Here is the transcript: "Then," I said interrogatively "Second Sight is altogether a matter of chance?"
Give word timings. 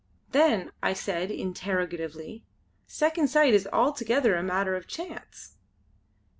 "Then," 0.31 0.71
I 0.81 0.93
said 0.93 1.29
interrogatively 1.29 2.43
"Second 2.87 3.27
Sight 3.29 3.53
is 3.53 3.67
altogether 3.71 4.33
a 4.35 4.41
matter 4.41 4.75
of 4.75 4.87
chance?" 4.87 5.59